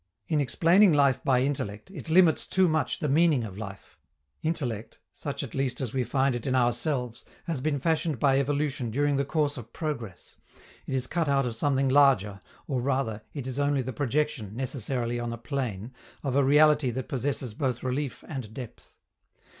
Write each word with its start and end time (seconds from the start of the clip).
In 0.27 0.41
explaining 0.41 0.93
life 0.93 1.23
by 1.23 1.43
intellect, 1.43 1.91
it 1.91 2.09
limits 2.09 2.47
too 2.47 2.67
much 2.67 2.97
the 3.01 3.07
meaning 3.07 3.43
of 3.43 3.55
life: 3.59 3.99
intellect, 4.41 4.97
such 5.11 5.43
at 5.43 5.53
least 5.53 5.79
as 5.79 5.93
we 5.93 6.03
find 6.03 6.33
it 6.33 6.47
in 6.47 6.55
ourselves, 6.55 7.23
has 7.43 7.61
been 7.61 7.77
fashioned 7.77 8.19
by 8.19 8.39
evolution 8.39 8.89
during 8.89 9.17
the 9.17 9.25
course 9.25 9.57
of 9.57 9.71
progress; 9.73 10.37
it 10.87 10.95
is 10.95 11.05
cut 11.05 11.29
out 11.29 11.45
of 11.45 11.53
something 11.55 11.87
larger, 11.87 12.41
or, 12.67 12.81
rather, 12.81 13.21
it 13.35 13.45
is 13.45 13.59
only 13.59 13.83
the 13.83 13.93
projection, 13.93 14.55
necessarily 14.55 15.19
on 15.19 15.31
a 15.31 15.37
plane, 15.37 15.93
of 16.23 16.35
a 16.35 16.43
reality 16.43 16.89
that 16.89 17.07
possesses 17.07 17.53
both 17.53 17.83
relief 17.83 18.23
and 18.27 18.55
depth. 18.55 18.97